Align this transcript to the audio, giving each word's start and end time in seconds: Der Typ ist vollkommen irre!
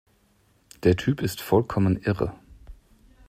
Der 0.81 0.95
Typ 0.95 1.21
ist 1.21 1.41
vollkommen 1.41 2.01
irre! 2.01 2.33